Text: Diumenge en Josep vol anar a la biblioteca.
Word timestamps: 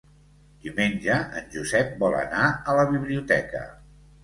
Diumenge 0.63 1.17
en 1.41 1.51
Josep 1.57 1.93
vol 2.05 2.19
anar 2.23 2.49
a 2.73 2.77
la 2.81 2.89
biblioteca. 2.95 3.65